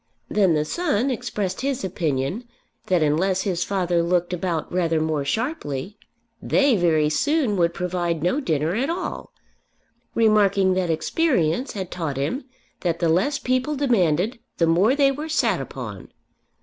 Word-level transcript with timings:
Then 0.29 0.55
the 0.55 0.65
son 0.65 1.11
expressed 1.11 1.61
his 1.61 1.83
opinion 1.83 2.45
that 2.87 3.03
unless 3.03 3.43
his 3.43 3.63
father 3.63 4.01
looked 4.01 4.33
about 4.33 4.73
rather 4.73 4.99
more 4.99 5.23
sharply, 5.23 5.95
"they" 6.41 6.75
very 6.75 7.07
soon 7.07 7.55
would 7.57 7.75
provide 7.75 8.23
no 8.23 8.39
dinner 8.39 8.73
at 8.73 8.89
all, 8.89 9.31
remarking 10.15 10.73
that 10.73 10.89
experience 10.89 11.73
had 11.73 11.91
taught 11.91 12.17
him 12.17 12.45
that 12.79 12.97
the 12.97 13.09
less 13.09 13.37
people 13.37 13.75
demanded 13.75 14.39
the 14.57 14.65
more 14.65 14.95
they 14.95 15.11
were 15.11 15.29
"sat 15.29 15.61
upon." 15.61 16.11